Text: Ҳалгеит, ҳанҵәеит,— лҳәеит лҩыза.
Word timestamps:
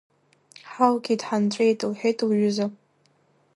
Ҳалгеит, 0.71 1.21
ҳанҵәеит,— 1.27 1.79
лҳәеит 1.91 2.19
лҩыза. 2.27 2.65